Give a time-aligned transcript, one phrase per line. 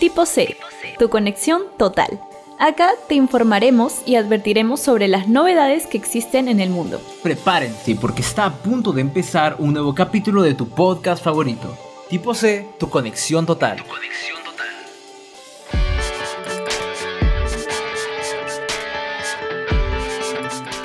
[0.00, 0.56] Tipo C,
[0.98, 2.18] tu conexión total.
[2.58, 7.02] Acá te informaremos y advertiremos sobre las novedades que existen en el mundo.
[7.22, 11.76] Prepárense porque está a punto de empezar un nuevo capítulo de tu podcast favorito.
[12.08, 13.84] Tipo C, tu conexión total.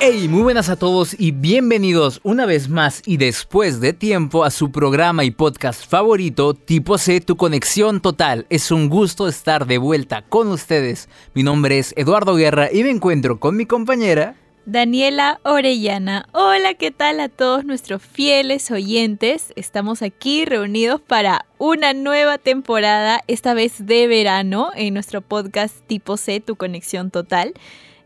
[0.08, 4.52] Hey, muy buenas a todos y bienvenidos una vez más y después de tiempo a
[4.52, 8.46] su programa y podcast favorito, Tipo C, tu conexión total.
[8.48, 11.08] Es un gusto estar de vuelta con ustedes.
[11.34, 14.36] Mi nombre es Eduardo Guerra y me encuentro con mi compañera...
[14.64, 16.28] Daniela Orellana.
[16.30, 19.52] Hola, ¿qué tal a todos nuestros fieles oyentes?
[19.56, 26.16] Estamos aquí reunidos para una nueva temporada, esta vez de verano, en nuestro podcast Tipo
[26.16, 27.54] C, tu conexión total.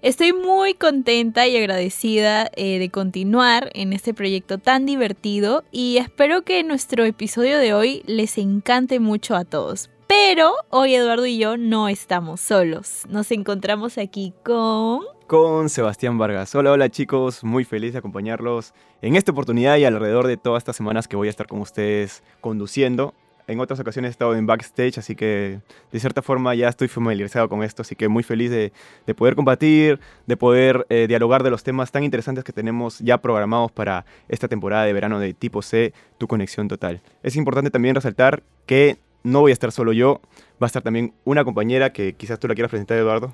[0.03, 6.41] Estoy muy contenta y agradecida eh, de continuar en este proyecto tan divertido y espero
[6.41, 9.91] que nuestro episodio de hoy les encante mucho a todos.
[10.07, 13.03] Pero hoy Eduardo y yo no estamos solos.
[13.11, 15.03] Nos encontramos aquí con...
[15.27, 16.55] Con Sebastián Vargas.
[16.55, 18.73] Hola, hola chicos, muy feliz de acompañarlos
[19.03, 22.23] en esta oportunidad y alrededor de todas estas semanas que voy a estar con ustedes
[22.41, 23.13] conduciendo
[23.51, 27.49] en otras ocasiones he estado en backstage, así que de cierta forma ya estoy familiarizado
[27.49, 28.73] con esto, así que muy feliz de,
[29.15, 33.73] poder compartir, de poder eh, dialogar de los temas tan interesantes que tenemos ya programados
[33.73, 37.01] para esta temporada de verano de tipo C, tu conexión total.
[37.23, 40.21] Es importante también resaltar que no voy a estar solo yo,
[40.63, 43.33] va a estar también una compañera que quizás tú la quieras presentar, Eduardo.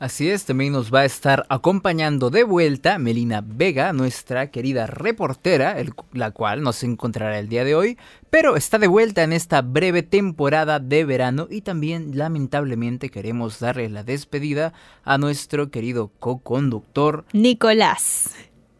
[0.00, 5.76] Así es, también nos va a estar acompañando de vuelta Melina Vega, nuestra querida reportera,
[6.12, 7.96] la cual nos encontrará el día de hoy,
[8.28, 13.88] pero está de vuelta en esta breve temporada de verano y también lamentablemente queremos darle
[13.88, 14.72] la despedida
[15.04, 18.34] a nuestro querido co-conductor Nicolás.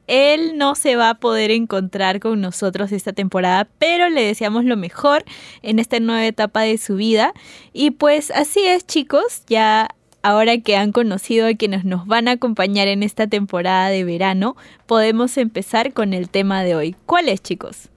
[0.06, 4.76] Él no se va a poder encontrar con nosotros esta temporada, pero le deseamos lo
[4.76, 5.24] mejor
[5.62, 7.32] en esta nueva etapa de su vida.
[7.72, 9.88] Y pues así es chicos, ya
[10.24, 14.56] ahora que han conocido a quienes nos van a acompañar en esta temporada de verano,
[14.86, 16.96] podemos empezar con el tema de hoy.
[17.04, 17.90] ¿Cuál es, chicos?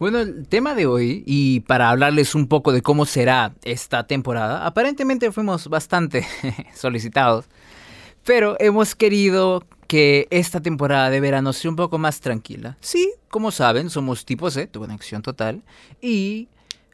[0.00, 4.66] Bueno, el tema de hoy, y para hablarles un poco de cómo será esta temporada,
[4.66, 6.26] aparentemente fuimos bastante
[6.74, 7.46] solicitados,
[8.24, 12.76] pero hemos querido que esta temporada de verano sea un poco más tranquila.
[12.80, 15.62] Sí, como saben, somos tipo C, tu conexión total,
[16.02, 16.48] y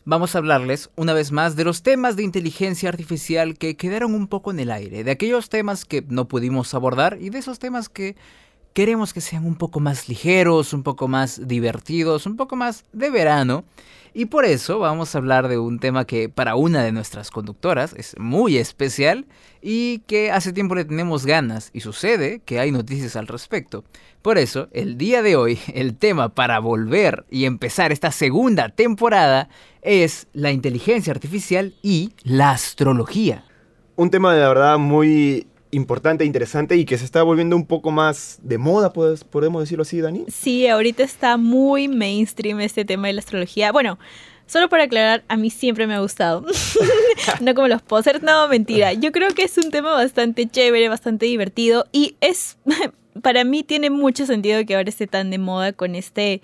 [0.05, 4.27] vamos a hablarles una vez más de los temas de inteligencia artificial que quedaron un
[4.27, 7.89] poco en el aire, de aquellos temas que no pudimos abordar y de esos temas
[7.89, 8.17] que
[8.73, 13.11] queremos que sean un poco más ligeros, un poco más divertidos, un poco más de
[13.11, 13.65] verano.
[14.15, 17.95] Y por eso vamos a hablar de un tema que para una de nuestras conductoras
[17.97, 19.27] es muy especial
[19.63, 23.85] y que hace tiempo le tenemos ganas y sucede que hay noticias al respecto.
[24.21, 29.49] Por eso, el día de hoy, el tema para volver y empezar esta segunda temporada
[29.81, 33.45] es la inteligencia artificial y la astrología.
[33.97, 37.91] Un tema de la verdad muy importante, interesante y que se está volviendo un poco
[37.91, 40.27] más de moda, podemos decirlo así, Dani.
[40.29, 43.73] Sí, ahorita está muy mainstream este tema de la astrología.
[43.73, 43.99] Bueno,
[44.47, 46.45] solo para aclarar, a mí siempre me ha gustado.
[47.41, 48.93] no como los posers, no, mentira.
[48.93, 52.59] Yo creo que es un tema bastante chévere, bastante divertido y es
[53.21, 56.41] para mí tiene mucho sentido que ahora esté tan de moda con este,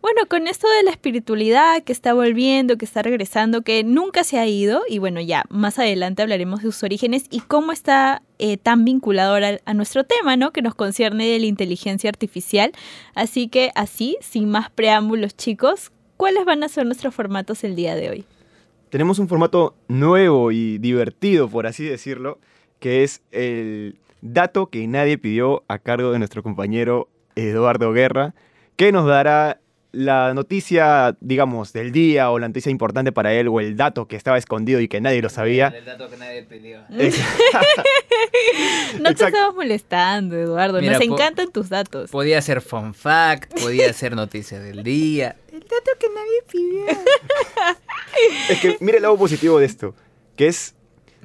[0.00, 4.38] bueno, con esto de la espiritualidad que está volviendo, que está regresando, que nunca se
[4.38, 4.82] ha ido.
[4.88, 9.34] Y bueno, ya más adelante hablaremos de sus orígenes y cómo está eh, tan vinculado
[9.34, 10.52] ahora a nuestro tema, ¿no?
[10.52, 12.72] Que nos concierne de la inteligencia artificial.
[13.14, 17.96] Así que así, sin más preámbulos, chicos, ¿cuáles van a ser nuestros formatos el día
[17.96, 18.24] de hoy?
[18.90, 22.38] Tenemos un formato nuevo y divertido, por así decirlo,
[22.78, 28.34] que es el dato que nadie pidió a cargo de nuestro compañero Eduardo Guerra,
[28.76, 29.58] que nos dará
[29.90, 34.16] la noticia, digamos, del día o la noticia importante para él o el dato que
[34.16, 35.68] estaba escondido y que nadie lo sabía.
[35.68, 36.80] El dato que nadie pidió.
[39.00, 40.80] no te estamos molestando, Eduardo.
[40.80, 42.10] Nos encantan tus datos.
[42.10, 45.36] Podía ser fun fact, podía ser noticia del día.
[45.52, 46.86] El dato que nadie pidió.
[48.48, 49.94] es que mire el lado positivo de esto,
[50.36, 50.74] que es,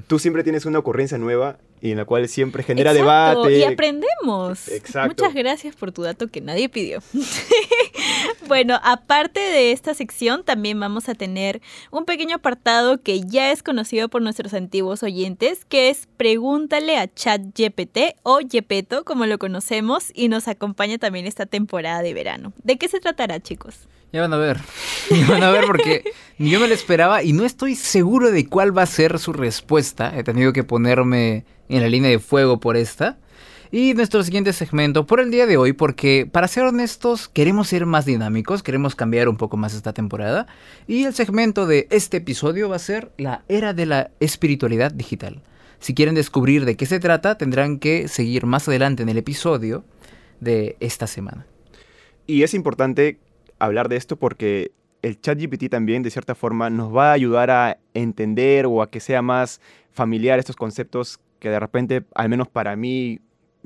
[0.08, 3.60] tú siempre tienes una ocurrencia nueva y en la cual siempre genera debate.
[3.60, 4.68] Y aprendemos.
[4.68, 5.24] Exacto.
[5.24, 7.00] Muchas gracias por tu dato que nadie pidió.
[8.48, 13.64] bueno, aparte de esta sección, también vamos a tener un pequeño apartado que ya es
[13.64, 20.12] conocido por nuestros antiguos oyentes, que es Pregúntale a ChatGPT o Yepeto, como lo conocemos,
[20.14, 22.54] y nos acompaña también esta temporada de verano.
[22.64, 23.88] ¿De qué se tratará, chicos?
[24.12, 24.58] Ya van a ver.
[25.10, 26.04] Ya van a ver porque
[26.38, 30.12] yo me lo esperaba y no estoy seguro de cuál va a ser su respuesta.
[30.18, 33.18] He tenido que ponerme en la línea de fuego por esta.
[33.70, 37.86] Y nuestro siguiente segmento por el día de hoy, porque para ser honestos, queremos ser
[37.86, 40.48] más dinámicos, queremos cambiar un poco más esta temporada.
[40.88, 45.42] Y el segmento de este episodio va a ser la era de la espiritualidad digital.
[45.80, 49.84] Si quieren descubrir de qué se trata, tendrán que seguir más adelante en el episodio
[50.40, 51.46] de esta semana.
[52.26, 53.20] Y es importante
[53.60, 54.72] hablar de esto porque
[55.02, 59.00] el ChatGPT también, de cierta forma, nos va a ayudar a entender o a que
[59.00, 59.62] sea más
[59.92, 63.20] familiar estos conceptos que de repente, al menos para mí,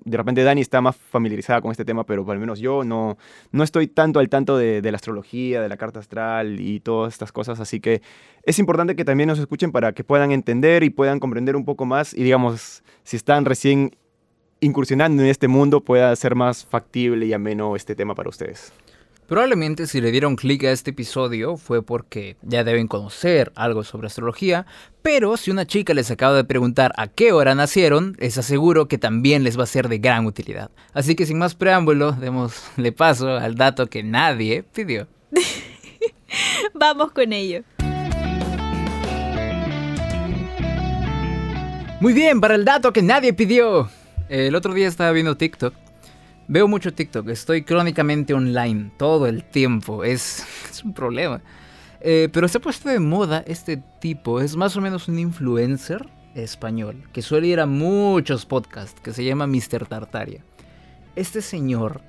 [0.03, 3.17] de repente Dani está más familiarizada con este tema, pero al menos yo no,
[3.51, 7.13] no estoy tanto al tanto de, de, la astrología, de la carta astral y todas
[7.13, 8.01] estas cosas, así que
[8.43, 11.85] es importante que también nos escuchen para que puedan entender y puedan comprender un poco
[11.85, 13.95] más y digamos, si están recién
[14.61, 18.71] incursionando en este mundo, pueda ser más factible y ameno este tema para ustedes.
[19.31, 24.07] Probablemente si le dieron clic a este episodio fue porque ya deben conocer algo sobre
[24.07, 24.65] astrología,
[25.01, 28.97] pero si una chica les acaba de preguntar a qué hora nacieron, les aseguro que
[28.97, 30.69] también les va a ser de gran utilidad.
[30.93, 35.07] Así que sin más preámbulo, démosle paso al dato que nadie pidió.
[36.73, 37.63] Vamos con ello.
[42.01, 43.89] Muy bien, para el dato que nadie pidió.
[44.27, 45.73] El otro día estaba viendo TikTok
[46.51, 51.41] Veo mucho TikTok, estoy crónicamente online todo el tiempo, es, es un problema.
[52.01, 56.09] Eh, pero se ha puesto de moda este tipo, es más o menos un influencer
[56.35, 59.87] español que suele ir a muchos podcasts, que se llama Mr.
[59.87, 60.43] Tartaria.
[61.15, 62.01] Este señor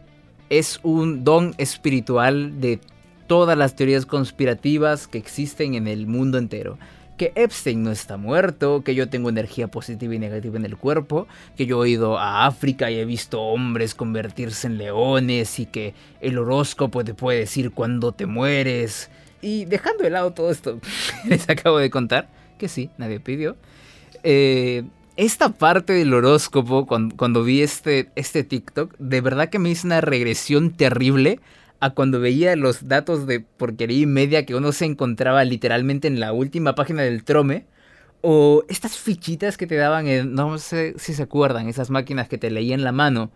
[0.51, 2.81] es un don espiritual de
[3.29, 6.81] todas las teorías conspirativas que existen en el mundo entero
[7.23, 11.29] que Epstein no está muerto, que yo tengo energía positiva y negativa en el cuerpo,
[11.57, 15.95] que yo he ido a África y he visto hombres convertirse en leones y que
[16.21, 19.09] el horóscopo te puede decir cuándo te mueres.
[19.41, 20.81] Y dejando de lado todo esto
[21.29, 22.29] les acabo de contar,
[22.59, 23.57] que sí, nadie pidió.
[24.25, 24.83] Eh,
[25.17, 29.87] esta parte del horóscopo, cuando, cuando vi este, este TikTok, de verdad que me hizo
[29.87, 31.39] una regresión terrible
[31.83, 36.21] a cuando veía los datos de porquería y media que uno se encontraba literalmente en
[36.21, 37.67] la última página del Trome.
[38.21, 42.39] O estas fichitas que te daban, en, no sé si se acuerdan, esas máquinas que
[42.39, 43.33] te leían la mano,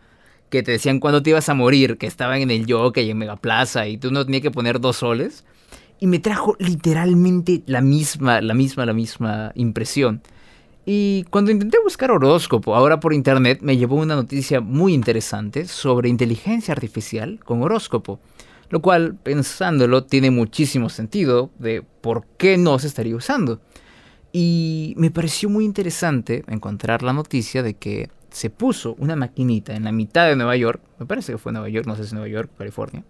[0.49, 3.89] que te decían cuándo te ibas a morir, que estaban en el Jockey en Megaplaza
[3.89, 5.45] y tú no tenías que poner dos soles.
[5.99, 10.23] Y me trajo literalmente la misma, la misma, la misma impresión.
[10.89, 16.09] Y cuando intenté buscar horóscopo ahora por internet, me llevó una noticia muy interesante sobre
[16.09, 18.21] inteligencia artificial con horóscopo.
[18.71, 23.61] Lo cual, pensándolo, tiene muchísimo sentido de por qué no se estaría usando.
[24.33, 29.85] Y me pareció muy interesante encontrar la noticia de que se puso una maquinita en
[29.85, 32.29] la mitad de Nueva York, me parece que fue Nueva York, no sé si Nueva
[32.29, 33.03] York, California,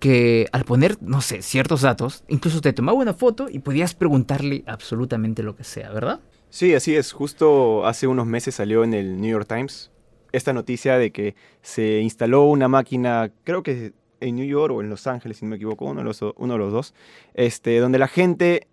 [0.00, 4.64] que al poner, no sé, ciertos datos, incluso te tomaba una foto y podías preguntarle
[4.66, 6.20] absolutamente lo que sea, ¿verdad?
[6.50, 7.12] Sí, así es.
[7.12, 9.90] Justo hace unos meses salió en el New York Times
[10.32, 14.90] esta noticia de que se instaló una máquina, creo que en New York o en
[14.90, 16.94] Los Ángeles, si no me equivoco, uno de los, uno de los dos,
[17.34, 18.68] este, donde la gente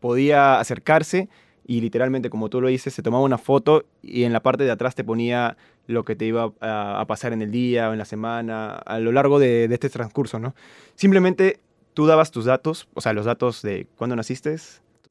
[0.00, 1.28] podía acercarse
[1.66, 4.70] y literalmente, como tú lo dices, se tomaba una foto y en la parte de
[4.70, 5.56] atrás te ponía
[5.88, 9.10] lo que te iba a, pasar en el día o en la semana, a lo
[9.12, 10.54] largo de, este transcurso, ¿no?
[10.94, 11.60] Simplemente
[11.94, 14.56] tú dabas tus datos, o sea, los datos de cuándo naciste,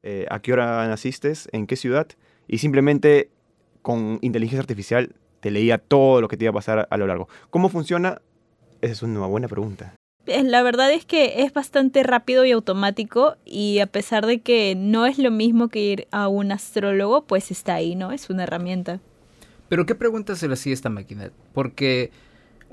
[0.08, 2.08] eh, a qué hora naciste, en qué ciudad,
[2.48, 3.32] y simplemente
[3.82, 7.28] con inteligencia artificial te leía todo lo que te iba a pasar a lo largo.
[7.50, 8.22] ¿Cómo funciona?
[8.82, 9.96] Esa es una buena pregunta.
[10.28, 14.76] Eh, la verdad es que es bastante rápido y automático y a pesar de que
[14.76, 18.12] no es lo mismo que ir a un astrólogo, pues está ahí, ¿no?
[18.12, 19.00] Es una herramienta.
[19.70, 21.32] Pero ¿qué preguntas se le hacía esta máquina?
[21.52, 22.12] Porque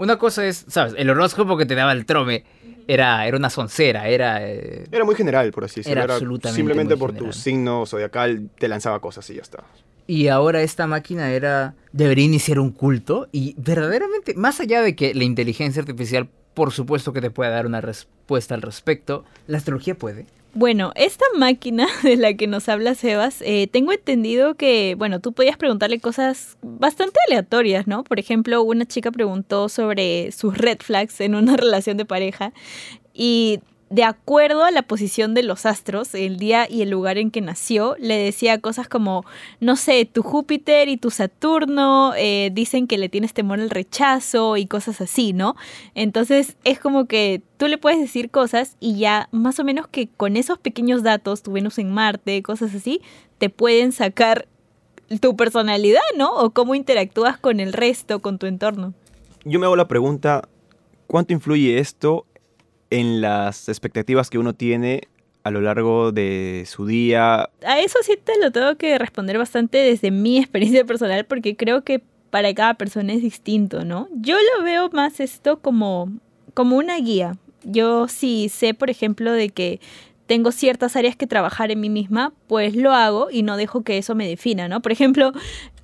[0.02, 0.94] una cosa es, ¿sabes?
[0.96, 2.44] El horóscopo que te daba el trome
[2.88, 4.44] era, era una soncera, era...
[4.44, 6.02] Eh, era muy general, por así decirlo.
[6.02, 9.62] Era, absolutamente Simplemente por tu signo zodiacal te lanzaba cosas y ya está.
[10.08, 11.74] Y ahora esta máquina era...
[11.92, 17.12] Debería iniciar un culto y verdaderamente, más allá de que la inteligencia artificial, por supuesto
[17.12, 20.26] que te pueda dar una respuesta al respecto, la astrología puede.
[20.54, 25.32] Bueno, esta máquina de la que nos habla Sebas, eh, tengo entendido que, bueno, tú
[25.32, 28.04] podías preguntarle cosas bastante aleatorias, ¿no?
[28.04, 32.52] Por ejemplo, una chica preguntó sobre sus red flags en una relación de pareja
[33.14, 33.60] y
[33.92, 37.42] de acuerdo a la posición de los astros, el día y el lugar en que
[37.42, 39.26] nació, le decía cosas como,
[39.60, 44.56] no sé, tu Júpiter y tu Saturno eh, dicen que le tienes temor al rechazo
[44.56, 45.56] y cosas así, ¿no?
[45.94, 50.08] Entonces es como que tú le puedes decir cosas y ya más o menos que
[50.08, 53.02] con esos pequeños datos, tu Venus en Marte, cosas así,
[53.36, 54.48] te pueden sacar
[55.20, 56.34] tu personalidad, ¿no?
[56.34, 58.94] O cómo interactúas con el resto, con tu entorno.
[59.44, 60.48] Yo me hago la pregunta,
[61.06, 62.24] ¿cuánto influye esto
[62.92, 65.08] en las expectativas que uno tiene
[65.44, 67.48] a lo largo de su día.
[67.66, 71.82] A eso sí te lo tengo que responder bastante desde mi experiencia personal porque creo
[71.82, 74.08] que para cada persona es distinto, ¿no?
[74.14, 76.10] Yo lo veo más esto como,
[76.54, 77.36] como una guía.
[77.64, 79.80] Yo sí sé, por ejemplo, de que
[80.26, 83.98] tengo ciertas áreas que trabajar en mí misma, pues lo hago y no dejo que
[83.98, 84.80] eso me defina, ¿no?
[84.80, 85.32] Por ejemplo,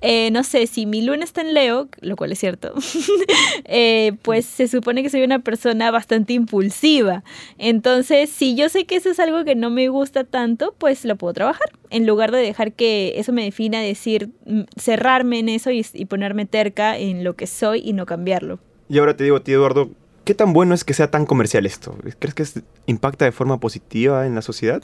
[0.01, 2.73] eh, no sé, si mi luna está en Leo, lo cual es cierto,
[3.65, 7.23] eh, pues se supone que soy una persona bastante impulsiva.
[7.57, 11.15] Entonces, si yo sé que eso es algo que no me gusta tanto, pues lo
[11.15, 11.69] puedo trabajar.
[11.89, 16.05] En lugar de dejar que eso me defina, decir, mm, cerrarme en eso y, y
[16.05, 18.59] ponerme terca en lo que soy y no cambiarlo.
[18.87, 19.91] Y ahora te digo ti, Eduardo,
[20.29, 21.97] ¿Qué tan bueno es que sea tan comercial esto?
[22.19, 24.83] ¿Crees que impacta de forma positiva en la sociedad?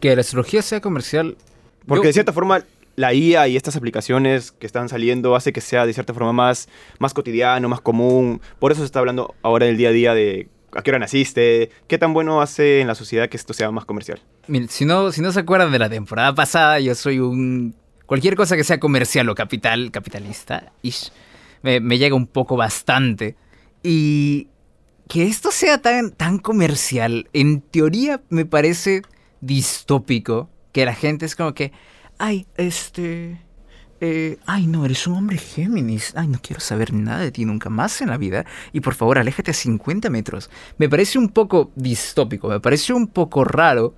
[0.00, 1.36] Que la astrología sea comercial.
[1.86, 2.64] Porque de cierta forma
[2.96, 6.70] la IA y estas aplicaciones que están saliendo hace que sea de cierta forma más,
[7.00, 8.40] más cotidiano, más común.
[8.58, 11.00] Por eso se está hablando ahora en el día a día de a qué hora
[11.00, 11.68] naciste.
[11.86, 14.22] ¿Qué tan bueno hace en la sociedad que esto sea más comercial?
[14.70, 17.74] si no, si no se acuerdan de la temporada pasada, yo soy un...
[18.06, 20.72] Cualquier cosa que sea comercial o capital, capitalista,
[21.60, 23.36] me, me llega un poco bastante.
[23.82, 24.48] Y
[25.08, 29.02] que esto sea tan, tan comercial, en teoría me parece
[29.40, 31.72] distópico, que la gente es como que,
[32.18, 33.40] ay, este...
[34.00, 36.12] Eh, ay, no, eres un hombre Géminis.
[36.14, 38.46] Ay, no quiero saber nada de ti nunca más en la vida.
[38.72, 40.50] Y por favor, aléjate a 50 metros.
[40.76, 43.94] Me parece un poco distópico, me parece un poco raro,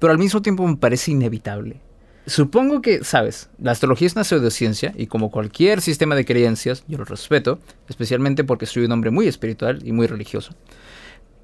[0.00, 1.80] pero al mismo tiempo me parece inevitable.
[2.26, 6.96] Supongo que, sabes, la astrología es una pseudociencia y como cualquier sistema de creencias, yo
[6.96, 10.52] lo respeto, especialmente porque soy un hombre muy espiritual y muy religioso.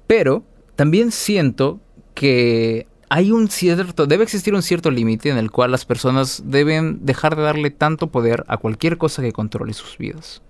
[0.07, 0.43] Pero
[0.75, 1.79] también siento
[2.15, 7.05] que hay un cierto, debe existir un cierto límite en el cual las personas deben
[7.05, 10.41] dejar de darle tanto poder a cualquier cosa que controle sus vidas.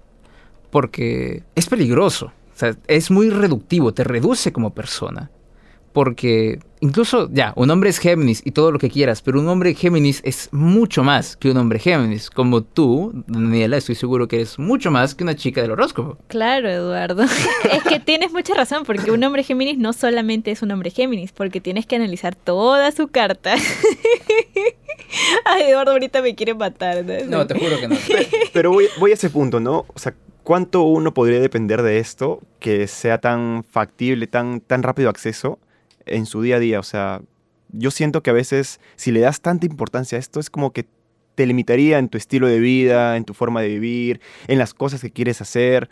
[0.70, 2.32] Porque es peligroso,
[2.88, 5.30] es muy reductivo, te reduce como persona
[5.94, 9.74] porque incluso, ya, un hombre es Géminis y todo lo que quieras, pero un hombre
[9.74, 12.30] Géminis es mucho más que un hombre Géminis.
[12.30, 16.18] Como tú, Daniela, estoy seguro que eres mucho más que una chica del horóscopo.
[16.28, 17.24] Claro, Eduardo.
[17.72, 21.32] es que tienes mucha razón, porque un hombre Géminis no solamente es un hombre Géminis,
[21.32, 23.56] porque tienes que analizar toda su carta.
[25.46, 27.06] Ay, Eduardo ahorita me quiere matar.
[27.28, 27.96] No, te juro que no.
[28.54, 29.86] Pero voy, voy a ese punto, ¿no?
[29.94, 35.10] O sea, ¿cuánto uno podría depender de esto que sea tan factible, tan, tan rápido
[35.10, 35.60] acceso?
[36.16, 36.80] En su día a día.
[36.80, 37.22] O sea,
[37.70, 40.86] yo siento que a veces si le das tanta importancia a esto es como que
[41.36, 45.02] te limitaría en tu estilo de vida, en tu forma de vivir, en las cosas
[45.02, 45.90] que quieres hacer.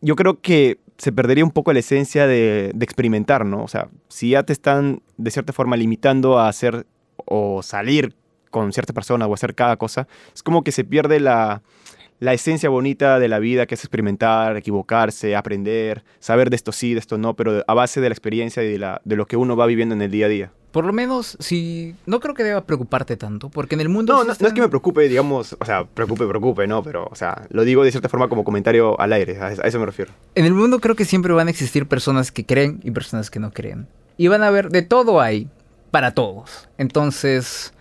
[0.00, 3.62] Yo creo que se perdería un poco la esencia de, experimentar, ¿no?
[3.62, 6.86] O sea, si ya te están de cierta forma limitando a hacer
[7.24, 8.14] o salir
[8.50, 11.62] con cierta persona o hacer cada cosa, es como que se pierde la,
[12.20, 16.94] la esencia bonita de la vida, que es experimentar, equivocarse, aprender, saber de esto sí,
[16.94, 19.36] de esto no, pero a base de la experiencia y de, la, de lo que
[19.36, 20.52] uno va viviendo en el día a día.
[20.70, 24.12] Por lo menos, si no creo que deba preocuparte tanto, porque en el mundo...
[24.12, 26.82] No, no, es que me preocupe, digamos, o sea, preocupe, preocupe, ¿no?
[26.82, 29.86] Pero, o sea, lo digo de cierta forma como comentario al aire, a eso me
[29.86, 30.12] refiero.
[30.34, 33.40] En el mundo creo que siempre van a existir personas que creen y personas que
[33.40, 33.86] no creen.
[34.18, 35.48] Y van a haber, de todo hay,
[35.90, 36.68] para todos.
[36.76, 37.72] Entonces,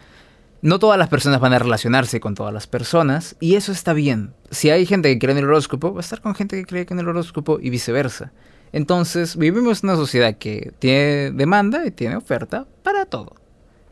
[0.62, 4.34] no todas las personas van a relacionarse con todas las personas y eso está bien.
[4.52, 6.86] Si hay gente que cree en el horóscopo, va a estar con gente que cree
[6.90, 8.32] en el horóscopo y viceversa.
[8.72, 13.36] Entonces, vivimos en una sociedad que tiene demanda y tiene oferta para todo.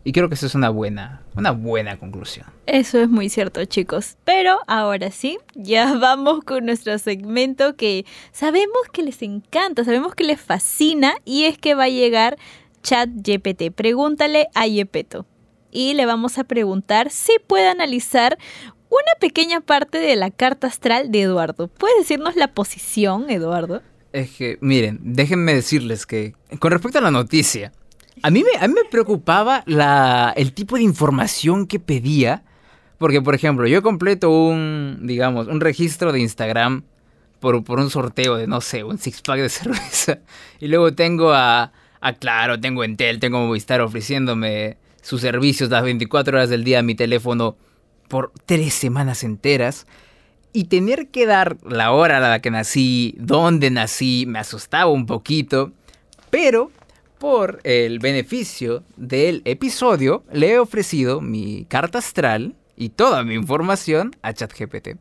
[0.04, 2.48] Y creo que eso es una buena, una buena conclusión.
[2.66, 4.18] Eso es muy cierto, chicos.
[4.26, 10.26] Pero ahora sí, ya vamos con nuestro segmento que sabemos que les encanta, sabemos que
[10.26, 12.38] les fascina y es que va a llegar
[12.82, 13.72] Chat GPT.
[13.74, 15.26] Pregúntale a Yepeto
[15.74, 18.38] y le vamos a preguntar si puede analizar
[18.90, 21.68] una pequeña parte de la carta astral de Eduardo.
[21.68, 23.82] ¿Puedes decirnos la posición, Eduardo?
[24.12, 27.72] Es que, miren, déjenme decirles que con respecto a la noticia,
[28.22, 32.44] a mí me, a mí me preocupaba la, el tipo de información que pedía.
[33.00, 36.84] Porque, por ejemplo, yo completo un, digamos, un registro de Instagram
[37.40, 40.20] por, por un sorteo de, no sé, un six-pack de cerveza.
[40.60, 46.38] Y luego tengo a, a Claro, tengo Entel, tengo Movistar ofreciéndome sus servicios las 24
[46.38, 47.56] horas del día a mi teléfono
[48.08, 49.86] por tres semanas enteras.
[50.54, 55.06] Y tener que dar la hora a la que nací, dónde nací, me asustaba un
[55.06, 55.72] poquito.
[56.30, 56.72] Pero
[57.20, 64.16] por el beneficio del episodio, le he ofrecido mi carta astral y toda mi información
[64.22, 64.98] a ChatGPT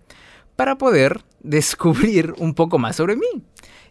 [0.56, 3.42] para poder descubrir un poco más sobre mí.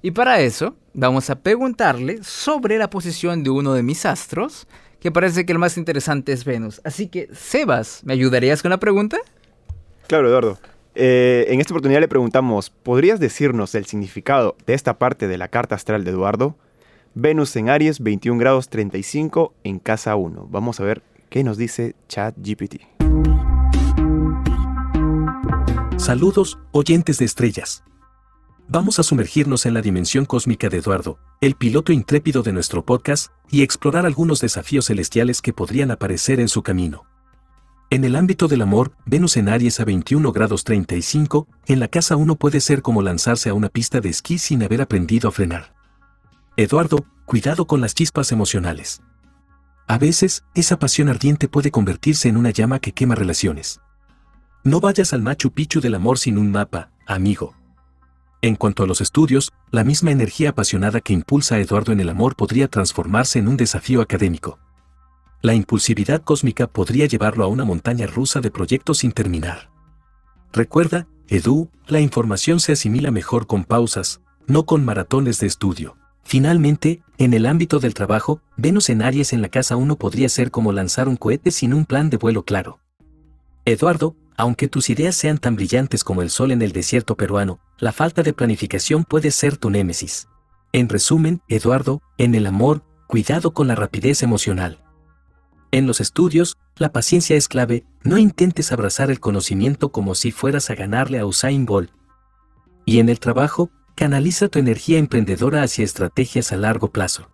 [0.01, 4.67] Y para eso vamos a preguntarle sobre la posición de uno de mis astros
[5.01, 6.79] que parece que el más interesante es Venus.
[6.83, 9.17] Así que, Sebas, ¿me ayudarías con la pregunta?
[10.07, 10.59] Claro, Eduardo.
[10.93, 15.47] Eh, en esta oportunidad le preguntamos, ¿podrías decirnos el significado de esta parte de la
[15.47, 16.55] carta astral de Eduardo?
[17.15, 20.47] Venus en Aries, 21 grados 35 en casa 1.
[20.51, 22.81] Vamos a ver qué nos dice ChatGPT.
[25.97, 27.83] Saludos, oyentes de estrellas.
[28.73, 33.29] Vamos a sumergirnos en la dimensión cósmica de Eduardo, el piloto intrépido de nuestro podcast,
[33.49, 37.03] y explorar algunos desafíos celestiales que podrían aparecer en su camino.
[37.89, 42.15] En el ámbito del amor, Venus en Aries a 21 grados 35, en la casa
[42.15, 45.73] 1 puede ser como lanzarse a una pista de esquí sin haber aprendido a frenar.
[46.55, 49.01] Eduardo, cuidado con las chispas emocionales.
[49.85, 53.81] A veces, esa pasión ardiente puede convertirse en una llama que quema relaciones.
[54.63, 57.53] No vayas al Machu Picchu del amor sin un mapa, amigo.
[58.43, 62.09] En cuanto a los estudios, la misma energía apasionada que impulsa a Eduardo en el
[62.09, 64.57] amor podría transformarse en un desafío académico.
[65.43, 69.69] La impulsividad cósmica podría llevarlo a una montaña rusa de proyectos sin terminar.
[70.53, 75.97] Recuerda, Edu, la información se asimila mejor con pausas, no con maratones de estudio.
[76.23, 80.49] Finalmente, en el ámbito del trabajo, Venus en Aries en la casa 1 podría ser
[80.49, 82.79] como lanzar un cohete sin un plan de vuelo claro.
[83.65, 87.91] Eduardo, aunque tus ideas sean tan brillantes como el sol en el desierto peruano, la
[87.91, 90.27] falta de planificación puede ser tu némesis.
[90.71, 94.83] En resumen, Eduardo, en el amor, cuidado con la rapidez emocional.
[95.69, 100.71] En los estudios, la paciencia es clave, no intentes abrazar el conocimiento como si fueras
[100.71, 101.91] a ganarle a Usain Bolt.
[102.83, 107.29] Y en el trabajo, canaliza tu energía emprendedora hacia estrategias a largo plazo.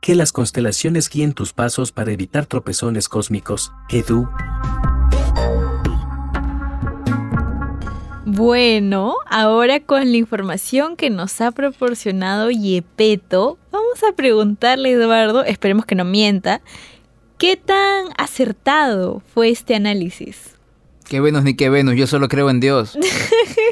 [0.00, 4.28] Que las constelaciones guíen tus pasos para evitar tropezones cósmicos, Edu.
[8.38, 15.42] Bueno, ahora con la información que nos ha proporcionado Yepeto, vamos a preguntarle a Eduardo,
[15.42, 16.60] esperemos que no mienta,
[17.36, 20.54] ¿qué tan acertado fue este análisis?
[21.08, 22.96] Qué Venus ni qué Venus, yo solo creo en Dios.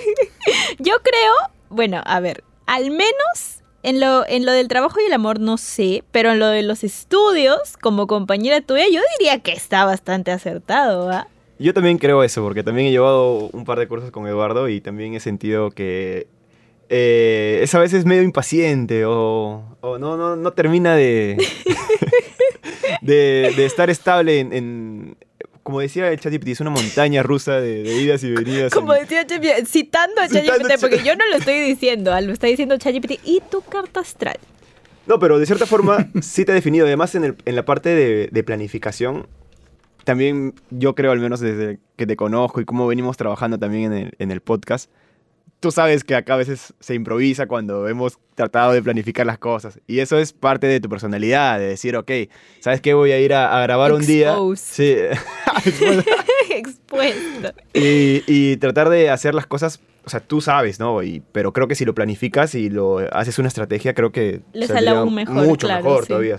[0.81, 1.33] Yo creo,
[1.69, 5.59] bueno, a ver, al menos en lo, en lo del trabajo y el amor no
[5.59, 10.33] sé, pero en lo de los estudios, como compañera tuya, yo diría que está bastante
[10.33, 11.29] acertado, ¿ah?
[11.59, 14.81] Yo también creo eso, porque también he llevado un par de cursos con Eduardo y
[14.81, 16.27] también he sentido que
[16.91, 21.37] eh, es a veces medio impaciente o, o no, no, no termina de,
[23.01, 25.17] de, de estar estable en, en-
[25.63, 28.73] como decía el ChatGPT, es una montaña rusa de, de idas y venidas.
[28.73, 32.33] Como en- decía ChatGPT, citando a ChatGPT, porque yo no lo estoy diciendo, ah, lo
[32.33, 34.37] está diciendo ChatGPT y tu carta astral.
[35.07, 36.87] No, pero de cierta forma sí te ha definido.
[36.87, 39.27] Además, en, el- en la parte de, de planificación,
[40.07, 43.99] también yo creo, al menos desde que te conozco y cómo venimos trabajando también en
[43.99, 44.89] el, en el podcast,
[45.59, 49.81] tú sabes que acá a veces se improvisa cuando hemos tratado de planificar las cosas.
[49.89, 52.11] Y eso es parte de tu personalidad, de decir, ok,
[52.61, 52.95] ¿sabes qué?
[52.95, 54.37] Voy a ir a, a grabar un día.
[54.55, 54.95] Sí.
[56.51, 57.53] Expuesto.
[57.75, 61.03] Y, y tratar de hacer las cosas, o sea, tú sabes, ¿no?
[61.03, 64.69] Y, pero creo que si lo planificas y lo haces una estrategia, creo que Le
[64.69, 66.09] sale aún mejor, mucho claro, mejor sí.
[66.09, 66.37] todavía.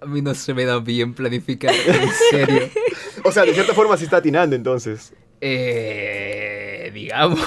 [0.00, 2.70] A mí no se me da bien planificar, en serio.
[3.24, 5.12] O sea, de cierta forma sí está atinando entonces.
[5.40, 7.40] Eh, digamos.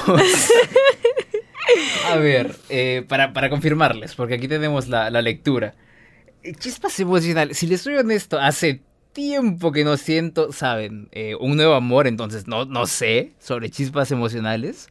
[2.09, 5.75] A ver, eh, para, para confirmarles, porque aquí tenemos la, la lectura.
[6.43, 8.81] Eh, Chispas emocionales, si les soy honesto, hace
[9.13, 14.11] tiempo que no siento, saben, eh, un nuevo amor, entonces no, no sé sobre chispas
[14.11, 14.89] emocionales.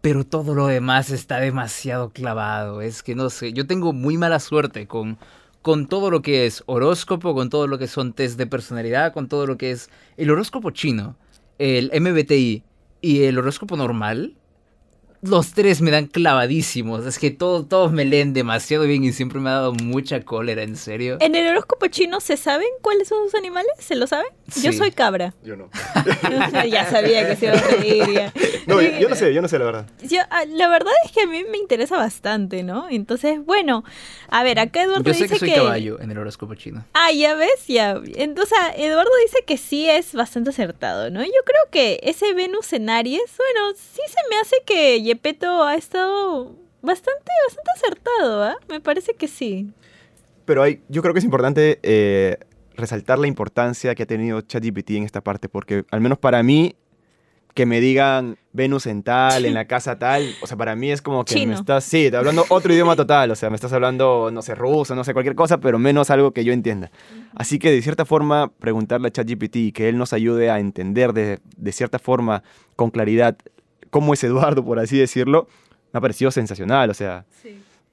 [0.00, 2.82] Pero todo lo demás está demasiado clavado.
[2.82, 5.18] Es que no sé, yo tengo muy mala suerte con,
[5.62, 9.28] con todo lo que es horóscopo, con todo lo que son test de personalidad, con
[9.28, 11.16] todo lo que es el horóscopo chino,
[11.58, 12.62] el MBTI
[13.00, 14.37] y el horóscopo normal.
[15.20, 17.04] Los tres me dan clavadísimos.
[17.06, 20.62] Es que todo- todos me leen demasiado bien y siempre me ha dado mucha cólera,
[20.62, 21.16] en serio.
[21.20, 23.72] ¿En el horóscopo chino se saben cuáles son sus animales?
[23.78, 24.28] ¿Se lo saben?
[24.62, 25.34] Yo soy cabra.
[25.44, 25.68] Yo no.
[26.70, 28.12] ya sabía que se iba a reír.
[28.12, 28.32] ya.
[28.66, 29.86] No, yo, yo no sé, yo no sé la verdad.
[30.02, 32.86] Yo, ah, la verdad es que a mí me interesa bastante, ¿no?
[32.90, 33.82] Entonces, bueno,
[34.28, 36.84] a ver, acá Eduardo Yo sé dice que soy caballo en el horóscopo chino.
[36.94, 38.00] Ah, ya ves, ya.
[38.14, 41.22] Entonces, Eduardo dice que sí es bastante acertado, ¿no?
[41.24, 45.74] Yo creo que ese Venus en Aries, bueno, sí se me hace que Yepeto ha
[45.74, 48.56] estado bastante, bastante acertado, ¿ah?
[48.68, 49.72] Me parece que sí.
[50.44, 52.36] Pero hay, yo creo que es importante eh,
[52.74, 56.76] resaltar la importancia que ha tenido ChatGPT en esta parte, porque al menos para mí,
[57.54, 61.00] que me digan Venus en tal, en la casa tal, o sea, para mí es
[61.00, 61.52] como que Chino.
[61.52, 64.94] me estás, sí, hablando otro idioma total, o sea, me estás hablando, no sé, ruso,
[64.94, 66.90] no sé, cualquier cosa, pero menos algo que yo entienda.
[67.34, 71.14] Así que de cierta forma, preguntarle a ChatGPT y que él nos ayude a entender
[71.14, 72.42] de, de cierta forma,
[72.76, 73.38] con claridad,
[73.90, 75.48] cómo es Eduardo, por así decirlo,
[75.92, 77.24] me ha parecido sensacional, o sea,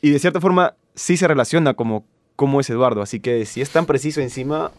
[0.02, 2.06] y de cierta forma sí se relaciona como
[2.36, 4.72] cómo es Eduardo, así que si es tan preciso encima,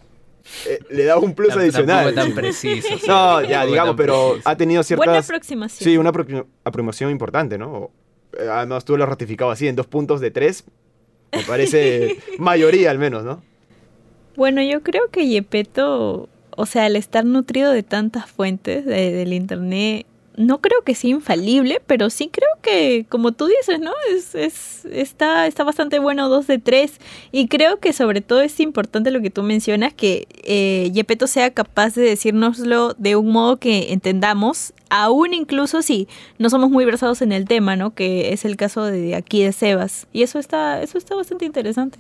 [0.67, 2.15] eh, le da un plus Tamp- adicional.
[2.15, 2.89] Tan preciso.
[2.99, 4.49] sí, No, ya, digamos, pero preciso.
[4.49, 5.25] ha tenido Buena ciertas...
[5.25, 5.85] aproximación.
[5.91, 7.91] Sí, una apro- aproximación importante, ¿no?
[8.39, 10.65] Eh, Además, tú lo has ratificado así, en dos puntos de tres,
[11.33, 13.43] me parece mayoría al menos, ¿no?
[14.37, 19.33] Bueno, yo creo que Yepeto, o sea, al estar nutrido de tantas fuentes de- del
[19.33, 23.93] internet, no creo que sea infalible, pero sí creo que, como tú dices, ¿no?
[24.15, 26.93] Es, es, está, está bastante bueno 2 de 3.
[27.33, 31.51] Y creo que sobre todo es importante lo que tú mencionas, que eh, Yepeto sea
[31.51, 37.23] capaz de decírnoslo de un modo que entendamos, aún incluso si no somos muy versados
[37.23, 37.95] en el tema, ¿no?
[37.95, 40.07] Que es el caso de aquí de Sebas.
[40.13, 41.99] Y eso está, eso está bastante interesante.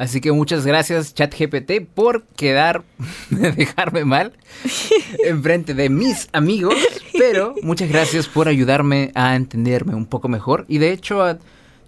[0.00, 2.84] Así que muchas gracias ChatGPT por quedar,
[3.30, 4.32] dejarme mal
[5.26, 6.74] enfrente de mis amigos,
[7.18, 11.38] pero muchas gracias por ayudarme a entenderme un poco mejor y de hecho a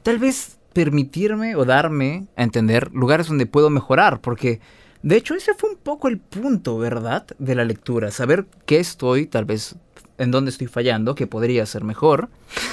[0.02, 4.60] tal vez permitirme o darme a entender lugares donde puedo mejorar, porque
[5.02, 7.24] de hecho ese fue un poco el punto, ¿verdad?
[7.38, 9.76] De la lectura, saber qué estoy, tal vez
[10.18, 12.28] en dónde estoy fallando, qué podría ser mejor.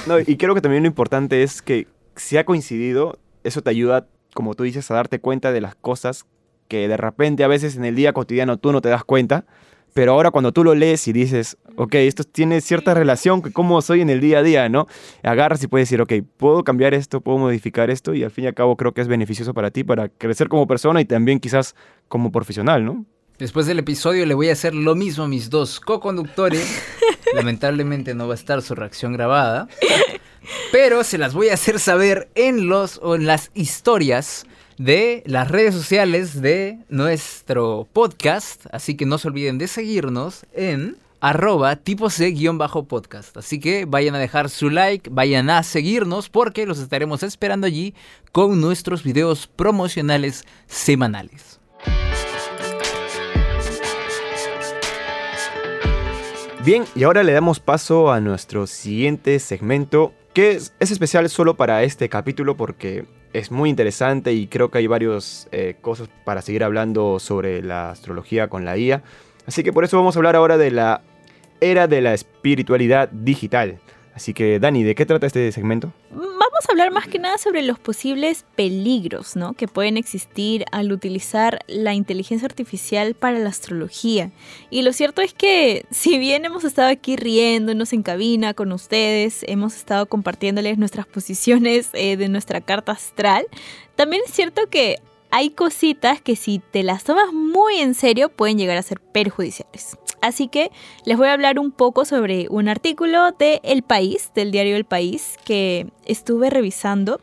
[0.06, 4.06] No, y creo que también lo importante es que si ha coincidido, eso te ayuda
[4.34, 6.26] como tú dices, a darte cuenta de las cosas
[6.68, 9.44] que de repente a veces en el día cotidiano tú no te das cuenta,
[9.92, 13.82] pero ahora cuando tú lo lees y dices, ok, esto tiene cierta relación con cómo
[13.82, 14.86] soy en el día a día, ¿no?
[15.22, 18.46] Agarras y puedes decir, ok, puedo cambiar esto, puedo modificar esto y al fin y
[18.46, 21.74] al cabo creo que es beneficioso para ti, para crecer como persona y también quizás
[22.08, 23.04] como profesional, ¿no?
[23.38, 26.82] Después del episodio le voy a hacer lo mismo a mis dos co-conductores.
[27.34, 29.66] Lamentablemente no va a estar su reacción grabada.
[30.72, 34.46] Pero se las voy a hacer saber en los o en las historias
[34.78, 38.66] de las redes sociales de nuestro podcast.
[38.72, 43.36] Así que no se olviden de seguirnos en arroba tipo C-podcast.
[43.36, 47.94] Así que vayan a dejar su like, vayan a seguirnos porque los estaremos esperando allí
[48.32, 51.60] con nuestros videos promocionales semanales.
[56.64, 61.82] Bien, y ahora le damos paso a nuestro siguiente segmento que es, especial solo para
[61.82, 66.64] este capítulo porque es muy interesante y creo que hay varias eh, cosas para seguir
[66.64, 69.02] hablando sobre la astrología con la IA.
[69.46, 71.02] Así que por eso vamos a hablar ahora de la
[71.60, 73.78] era de la espiritualidad digital.
[74.20, 75.94] Así que Dani, ¿de qué trata este segmento?
[76.10, 79.54] Vamos a hablar más que nada sobre los posibles peligros ¿no?
[79.54, 84.30] que pueden existir al utilizar la inteligencia artificial para la astrología.
[84.68, 89.42] Y lo cierto es que si bien hemos estado aquí riéndonos en cabina con ustedes,
[89.48, 93.46] hemos estado compartiéndoles nuestras posiciones eh, de nuestra carta astral,
[93.96, 94.96] también es cierto que
[95.30, 99.96] hay cositas que si te las tomas muy en serio pueden llegar a ser perjudiciales.
[100.20, 100.70] Así que
[101.04, 104.84] les voy a hablar un poco sobre un artículo de El País, del diario El
[104.84, 107.20] País, que estuve revisando.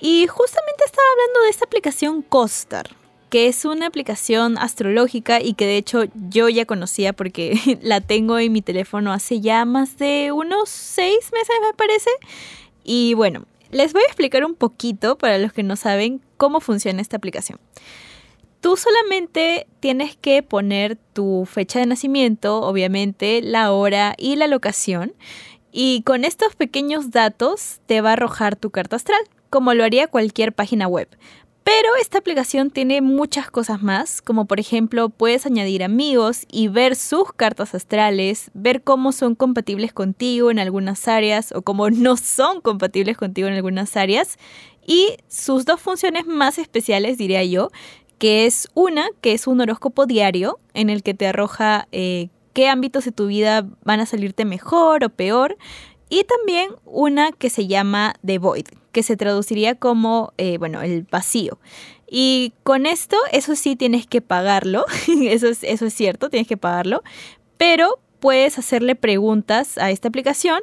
[0.00, 2.96] Y justamente estaba hablando de esta aplicación Costar,
[3.28, 8.38] que es una aplicación astrológica y que de hecho yo ya conocía porque la tengo
[8.38, 12.10] en mi teléfono hace ya más de unos seis meses me parece.
[12.82, 17.00] Y bueno, les voy a explicar un poquito para los que no saben cómo funciona
[17.00, 17.60] esta aplicación.
[18.60, 25.14] Tú solamente tienes que poner tu fecha de nacimiento, obviamente, la hora y la locación.
[25.72, 30.08] Y con estos pequeños datos te va a arrojar tu carta astral, como lo haría
[30.08, 31.08] cualquier página web.
[31.64, 36.96] Pero esta aplicación tiene muchas cosas más, como por ejemplo puedes añadir amigos y ver
[36.96, 42.60] sus cartas astrales, ver cómo son compatibles contigo en algunas áreas o cómo no son
[42.60, 44.36] compatibles contigo en algunas áreas.
[44.86, 47.70] Y sus dos funciones más especiales, diría yo,
[48.20, 52.68] que es una, que es un horóscopo diario en el que te arroja eh, qué
[52.68, 55.56] ámbitos de tu vida van a salirte mejor o peor.
[56.10, 61.06] Y también una que se llama The Void, que se traduciría como, eh, bueno, el
[61.10, 61.58] vacío.
[62.10, 66.58] Y con esto, eso sí tienes que pagarlo, eso es, eso es cierto, tienes que
[66.58, 67.02] pagarlo,
[67.56, 70.60] pero puedes hacerle preguntas a esta aplicación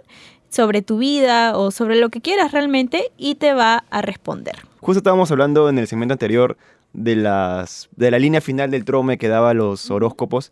[0.49, 4.57] sobre tu vida o sobre lo que quieras realmente y te va a responder.
[4.79, 6.55] Justo estábamos hablando en el segmento anterior
[6.93, 10.51] de, las, de la línea final del trome que daba los horóscopos.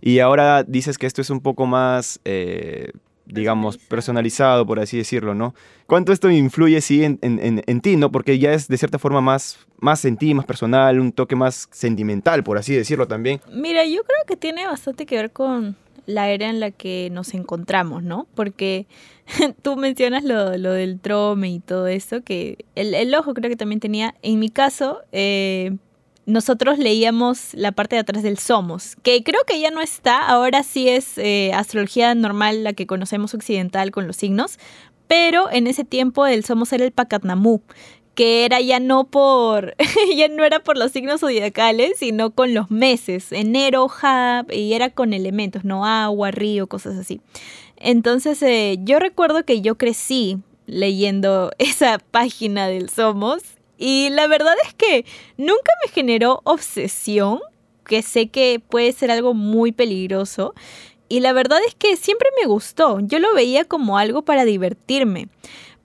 [0.00, 2.92] Y ahora dices que esto es un poco más, eh,
[3.26, 5.54] digamos, personalizado, por así decirlo, ¿no?
[5.86, 8.12] ¿Cuánto esto influye, sí, en, en, en, ti, ¿no?
[8.12, 11.68] Porque ya es de cierta forma más, más en ti, más personal, un toque más
[11.72, 13.40] sentimental, por así decirlo también.
[13.52, 15.76] Mira, yo creo que tiene bastante que ver con
[16.08, 18.26] la era en la que nos encontramos, ¿no?
[18.34, 18.86] Porque
[19.62, 23.56] tú mencionas lo, lo, del trome y todo eso, que el, el, ojo creo que
[23.56, 25.76] también tenía, en mi caso, eh,
[26.24, 30.62] nosotros leíamos la parte de atrás del Somos, que creo que ya no está, ahora
[30.62, 34.58] sí es eh, astrología normal, la que conocemos occidental con los signos,
[35.08, 37.60] pero en ese tiempo el Somos era el Pacatnamú,
[38.18, 39.76] que era ya no por,
[40.16, 44.90] ya no era por los signos zodiacales, sino con los meses, enero, Jab, y era
[44.90, 47.20] con elementos, no agua, río, cosas así.
[47.76, 53.44] Entonces eh, yo recuerdo que yo crecí leyendo esa página del Somos
[53.78, 55.04] y la verdad es que
[55.36, 57.38] nunca me generó obsesión,
[57.86, 60.54] que sé que puede ser algo muy peligroso.
[61.08, 65.28] y la verdad es que siempre me gustó, yo lo veía como algo para divertirme.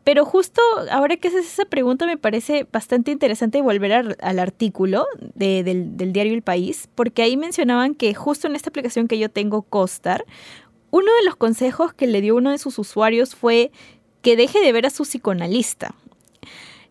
[0.04, 0.62] Pero justo
[0.92, 6.34] ahora que haces esa pregunta me parece bastante interesante volver al, artículo del, del, diario
[6.34, 10.26] El País, porque ahí mencionaban que justo en esta aplicación que yo tengo, Costar,
[10.92, 13.72] uno de los consejos que le dio uno de sus usuarios fue
[14.22, 15.96] que deje de ver a su psicoanalista.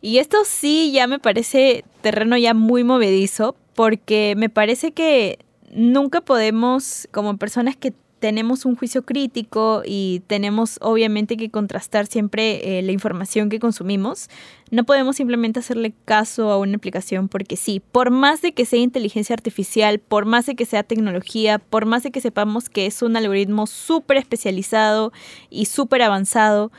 [0.01, 5.39] Y esto sí ya me parece terreno ya muy movedizo, porque me parece que
[5.71, 12.79] nunca podemos, como personas que tenemos un juicio crítico y tenemos obviamente que contrastar siempre
[12.79, 14.31] eh, la información que consumimos,
[14.71, 18.79] no podemos simplemente hacerle caso a una aplicación porque sí, por más de que sea
[18.79, 23.03] inteligencia artificial, por más de que sea tecnología, por más de que sepamos que es
[23.03, 25.13] un algoritmo súper especializado
[25.51, 26.71] y súper avanzado,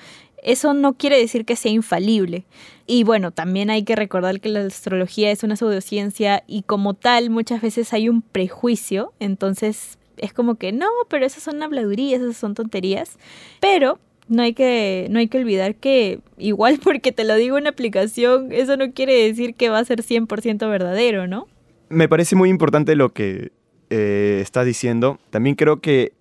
[0.43, 2.45] eso no quiere decir que sea infalible.
[2.87, 7.29] Y bueno, también hay que recordar que la astrología es una pseudociencia y como tal
[7.29, 12.37] muchas veces hay un prejuicio, entonces es como que no, pero esas son habladurías, esas
[12.37, 13.17] son tonterías.
[13.59, 17.67] Pero no hay que, no hay que olvidar que igual porque te lo digo en
[17.67, 21.47] aplicación, eso no quiere decir que va a ser 100% verdadero, ¿no?
[21.89, 23.51] Me parece muy importante lo que
[23.89, 25.19] eh, estás diciendo.
[25.29, 26.13] También creo que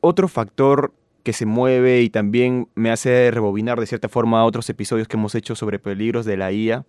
[0.00, 4.68] otro factor que se mueve y también me hace rebobinar de cierta forma a otros
[4.70, 6.84] episodios que hemos hecho sobre peligros de la IA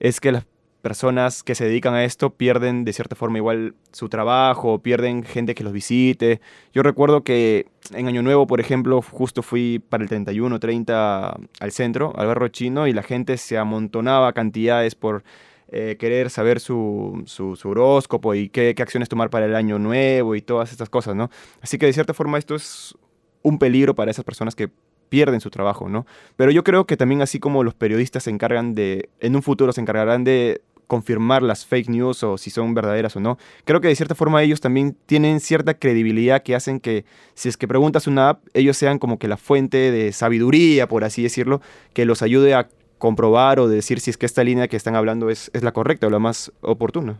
[0.00, 0.46] es que las
[0.82, 5.54] personas que se dedican a esto pierden de cierta forma igual su trabajo, pierden gente
[5.54, 6.40] que los visite.
[6.74, 11.72] Yo recuerdo que en Año Nuevo, por ejemplo, justo fui para el 31, 30 al
[11.72, 15.22] centro, al barrio chino, y la gente se amontonaba cantidades por
[15.68, 20.34] eh, querer saber su, su, horóscopo y qué, qué acciones tomar para el Año Nuevo
[20.34, 21.30] y todas estas cosas, ¿no?
[21.60, 22.94] Así que de cierta forma esto es
[23.42, 24.68] un peligro para esas personas que
[25.08, 26.06] pierden su trabajo, ¿no?
[26.36, 29.72] Pero yo creo que también así como los periodistas se encargan de, en un futuro
[29.72, 33.38] se encargarán de confirmar las fake news o si son verdaderas o no.
[33.64, 37.56] Creo que de cierta forma ellos también tienen cierta credibilidad que hacen que si es
[37.56, 41.62] que preguntas una app, ellos sean como que la fuente de sabiduría, por así decirlo,
[41.94, 45.30] que los ayude a comprobar o decir si es que esta línea que están hablando
[45.30, 47.18] es, es la correcta o la más oportuna.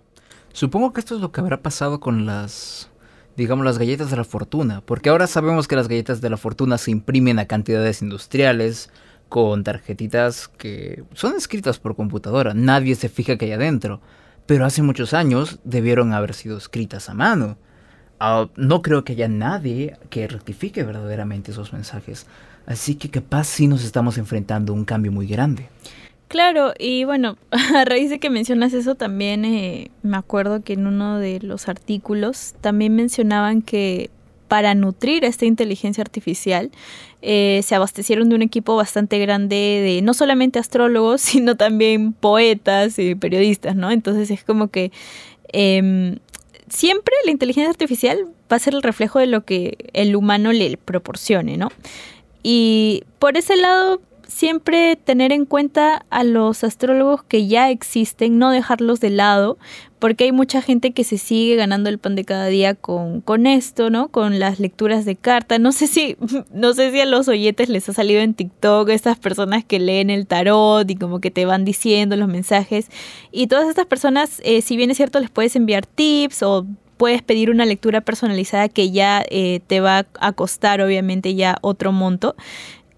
[0.53, 2.91] Supongo que esto es lo que habrá pasado con las,
[3.39, 6.77] digamos, las galletas de la fortuna, porque ahora sabemos que las galletas de la fortuna
[6.77, 8.91] se imprimen a cantidades industriales,
[9.33, 14.03] con tarjetitas que son escritas por computadora, nadie se fija que hay adentro,
[14.45, 17.57] pero hace muchos años debieron haber sido escritas a mano.
[18.21, 22.27] Ah, no creo que haya nadie que rectifique verdaderamente esos mensajes,
[22.67, 25.71] así que capaz sí nos estamos enfrentando a un cambio muy grande.
[26.29, 27.39] Claro, y bueno,
[27.75, 31.71] a raíz de que mencionas eso también eh, me acuerdo que en uno de los
[31.71, 34.11] artículos también mencionaban que
[34.53, 36.71] para nutrir esta inteligencia artificial,
[37.23, 42.99] eh, se abastecieron de un equipo bastante grande de no solamente astrólogos, sino también poetas
[42.99, 43.91] y periodistas, ¿no?
[43.91, 44.93] Entonces es como que
[45.55, 46.19] em,
[46.69, 50.77] siempre la inteligencia artificial va a ser el reflejo de lo que el humano le
[50.77, 51.71] proporcione, ¿no?
[52.43, 58.51] Y por ese lado, siempre tener en cuenta a los astrólogos que ya existen, no
[58.51, 59.59] dejarlos de lado,
[59.99, 63.47] porque hay mucha gente que se sigue ganando el pan de cada día con, con
[63.47, 64.09] esto, ¿no?
[64.09, 65.59] Con las lecturas de carta.
[65.59, 66.17] No sé si,
[66.53, 70.11] no sé si a los oyentes les ha salido en TikTok estas personas que leen
[70.11, 72.89] el tarot y como que te van diciendo los mensajes.
[73.31, 76.67] Y todas estas personas, eh, si bien es cierto, les puedes enviar tips o
[76.97, 81.93] puedes pedir una lectura personalizada que ya eh, te va a costar obviamente ya otro
[81.93, 82.35] monto.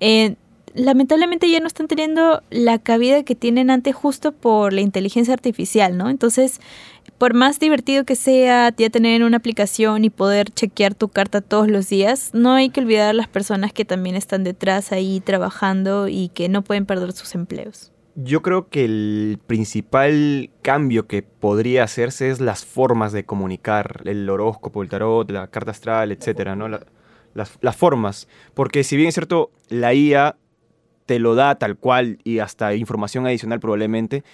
[0.01, 0.37] Eh,
[0.74, 5.96] lamentablemente ya no están teniendo la cabida que tienen antes justo por la inteligencia artificial,
[5.96, 6.10] ¿no?
[6.10, 6.60] Entonces,
[7.16, 11.68] por más divertido que sea ya tener una aplicación y poder chequear tu carta todos
[11.68, 16.28] los días, no hay que olvidar las personas que también están detrás ahí trabajando y
[16.28, 17.92] que no pueden perder sus empleos.
[18.16, 24.28] Yo creo que el principal cambio que podría hacerse es las formas de comunicar, el
[24.28, 26.68] horóscopo, el tarot, la carta astral, etcétera, ¿no?
[26.68, 26.84] las,
[27.60, 28.28] las formas.
[28.54, 30.37] Porque si bien es cierto, la IA
[31.07, 34.25] te lo da tal cual y hasta información adicional probablemente,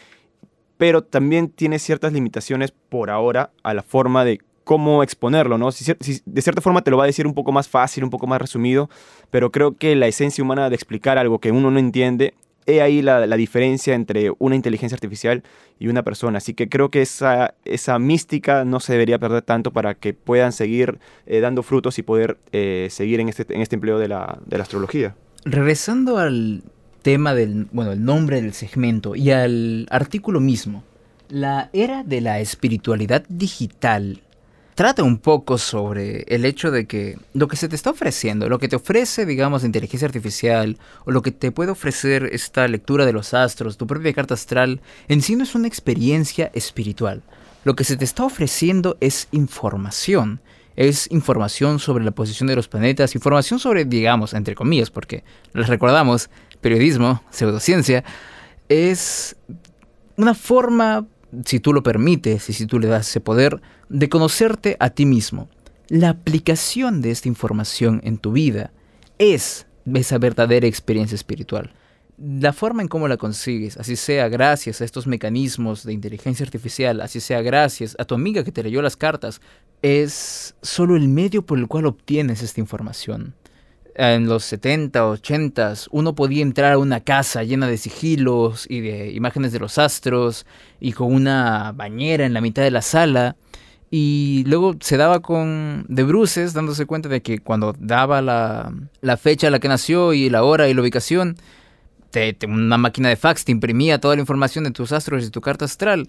[0.76, 5.72] pero también tiene ciertas limitaciones por ahora a la forma de cómo exponerlo, ¿no?
[5.72, 5.92] Si,
[6.24, 8.40] de cierta forma te lo va a decir un poco más fácil, un poco más
[8.40, 8.88] resumido,
[9.30, 12.34] pero creo que la esencia humana de explicar algo que uno no entiende,
[12.66, 15.42] he ahí la, diferencia entre una inteligencia artificial
[15.78, 16.38] y una persona.
[16.38, 17.52] Así que creo que esa,
[17.98, 22.38] mística no se debería perder tanto para que puedan seguir eh, dando frutos y poder
[22.52, 26.62] eh, seguir en este, en este empleo de la astrología regresando al
[27.02, 30.84] tema del, bueno, el nombre del segmento y al artículo mismo,
[31.28, 34.22] la era de la espiritualidad digital
[34.80, 38.58] trata un poco sobre el hecho de que lo que se te está ofreciendo, lo
[38.58, 43.12] que te ofrece, digamos, inteligencia artificial, o lo que te puede ofrecer esta lectura de
[43.12, 47.22] los astros, tu propia carta astral, en sí no es una experiencia espiritual.
[47.62, 50.40] Lo que se te está ofreciendo es información
[50.76, 55.68] Es información sobre la posición de los planetas, información sobre, digamos, entre comillas, porque les
[55.68, 56.30] recordamos,
[56.60, 58.04] periodismo, pseudociencia,
[58.68, 59.36] es
[60.16, 61.06] una forma,
[61.44, 65.06] si tú lo permites y si tú le das ese poder, de conocerte a ti
[65.06, 65.48] mismo.
[65.88, 68.70] La aplicación de esta información en tu vida
[69.18, 71.72] es esa verdadera experiencia espiritual.
[72.22, 77.00] La forma en cómo la consigues, así sea gracias a estos mecanismos de inteligencia artificial,
[77.00, 79.40] así sea gracias a tu amiga que te leyó las cartas,
[79.80, 83.34] es solo el medio por el cual obtienes esta información.
[83.94, 89.12] En los 70, 80, uno podía entrar a una casa llena de sigilos y de
[89.12, 90.44] imágenes de los astros
[90.78, 93.36] y con una bañera en la mitad de la sala
[93.90, 99.48] y luego se daba con de bruces, dándose cuenta de que cuando daba la, fecha
[99.48, 101.36] a la que nació y la hora y la ubicación,
[102.46, 105.64] una máquina de fax te imprimía toda la información de tus astros y tu carta
[105.64, 106.08] astral.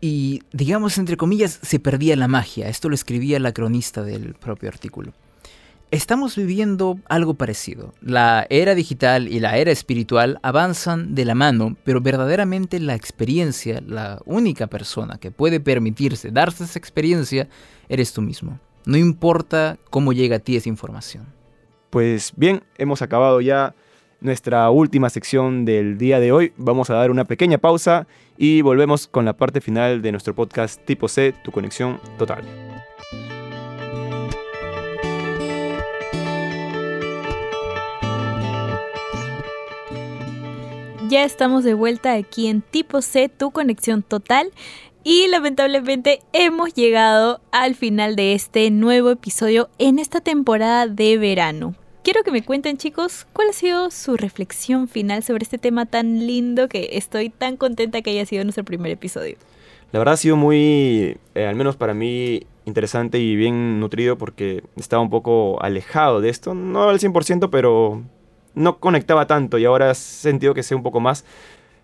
[0.00, 2.68] Y, digamos, entre comillas, se perdía la magia.
[2.68, 5.12] Esto lo escribía la cronista del propio artículo.
[5.90, 7.94] Estamos viviendo algo parecido.
[8.00, 13.80] La era digital y la era espiritual avanzan de la mano, pero verdaderamente la experiencia,
[13.86, 17.48] la única persona que puede permitirse darse esa experiencia,
[17.88, 18.58] eres tú mismo.
[18.84, 21.24] No importa cómo llega a ti esa información.
[21.90, 23.74] Pues bien, hemos acabado ya
[24.20, 26.52] nuestra última sección del día de hoy.
[26.56, 30.84] Vamos a dar una pequeña pausa y volvemos con la parte final de nuestro podcast
[30.84, 32.44] Tipo C, tu conexión total.
[41.08, 44.50] Ya estamos de vuelta aquí en Tipo C, tu conexión total.
[45.04, 51.76] Y lamentablemente hemos llegado al final de este nuevo episodio en esta temporada de verano.
[52.06, 56.24] Quiero que me cuenten chicos cuál ha sido su reflexión final sobre este tema tan
[56.24, 59.36] lindo que estoy tan contenta que haya sido nuestro primer episodio.
[59.90, 64.62] La verdad ha sido muy, eh, al menos para mí, interesante y bien nutrido porque
[64.76, 68.04] estaba un poco alejado de esto, no al 100%, pero
[68.54, 71.24] no conectaba tanto y ahora he sentido que sé un poco más.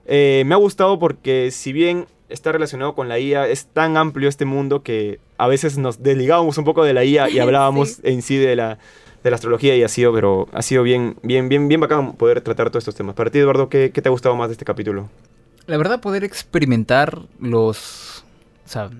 [0.06, 4.28] Eh, me ha gustado porque si bien está relacionado con la IA, es tan amplio
[4.28, 8.22] este mundo que a veces nos desligábamos un poco de la IA y hablábamos en
[8.22, 8.78] sí de la,
[9.22, 12.40] de la astrología y ha sido, pero ha sido bien, bien, bien, bien bacán poder
[12.40, 13.14] tratar todos estos temas.
[13.14, 15.08] Para ti, Eduardo, ¿qué, qué te ha gustado más de este capítulo?
[15.66, 18.24] La verdad, poder experimentar los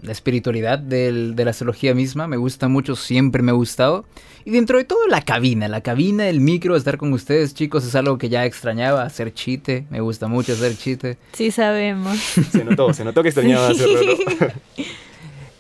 [0.03, 4.05] la espiritualidad de la astrología misma me gusta mucho, siempre me ha gustado.
[4.45, 7.95] Y dentro de todo, la cabina, la cabina, el micro, estar con ustedes, chicos, es
[7.95, 11.17] algo que ya extrañaba, hacer chite, me gusta mucho hacer chite.
[11.33, 12.19] Sí, sabemos.
[12.19, 14.17] Se notó, se notó que extrañaba hacerlo.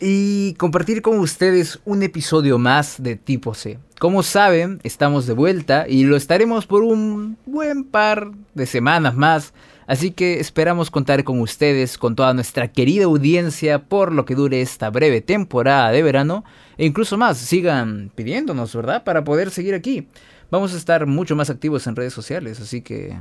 [0.04, 3.78] y compartir con ustedes un episodio más de Tipo C.
[4.00, 9.54] Como saben, estamos de vuelta y lo estaremos por un buen par de semanas más.
[9.86, 14.60] Así que esperamos contar con ustedes, con toda nuestra querida audiencia, por lo que dure
[14.60, 16.44] esta breve temporada de verano.
[16.78, 19.04] E incluso más, sigan pidiéndonos, ¿verdad?
[19.04, 20.08] Para poder seguir aquí.
[20.50, 23.16] Vamos a estar mucho más activos en redes sociales, así que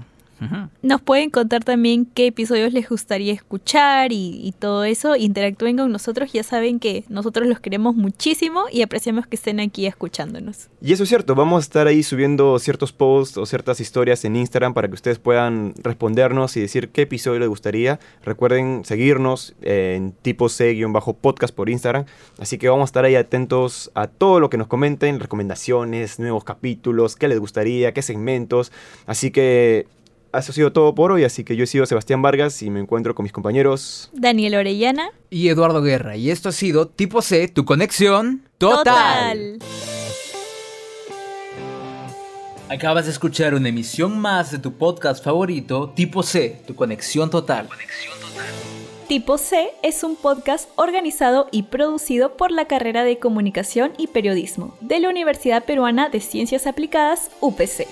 [0.82, 5.15] nos pueden contar también qué episodios les gustaría escuchar y, todo eso.
[5.15, 6.34] Interactúen con nosotros.
[6.34, 10.69] Ya saben que nosotros los queremos muchísimo y apreciamos que estén aquí escuchándonos.
[10.82, 11.36] Y eso es cierto.
[11.36, 15.19] Vamos a estar ahí subiendo ciertos posts o ciertas historias en Instagram para que ustedes
[15.19, 17.99] puedan respondernos y decir qué episodio les gustaría.
[18.23, 22.06] Recuerden seguirnos en tipo C-podcast por Instagram.
[22.39, 26.43] Así que vamos a estar ahí atentos a todo lo que nos comenten, recomendaciones, nuevos
[26.43, 28.71] capítulos, qué les gustaría, qué segmentos.
[29.06, 29.88] Así que
[30.39, 32.80] eso ha sido todo por hoy, así que yo he sido Sebastián Vargas y me
[32.80, 36.15] encuentro con mis compañeros Daniel Orellana y Eduardo Guerra.
[36.15, 39.60] Y esto ha sido Tipo C, tu conexión total.
[42.70, 47.67] Acabas de escuchar una emisión más de tu podcast favorito, Tipo C, tu conexión total.
[49.10, 54.74] Tipo C es un podcast organizado y producido por la carrera de Comunicación y Periodismo
[54.80, 57.88] de la Universidad Peruana de Ciencias Aplicadas, UPC.